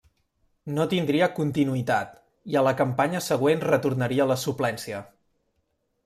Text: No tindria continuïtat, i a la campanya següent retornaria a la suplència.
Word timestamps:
No 0.77 0.85
tindria 0.91 1.25
continuïtat, 1.39 2.15
i 2.53 2.57
a 2.61 2.63
la 2.67 2.73
campanya 2.79 3.21
següent 3.25 3.61
retornaria 3.67 4.25
a 4.25 4.27
la 4.31 4.39
suplència. 4.45 5.03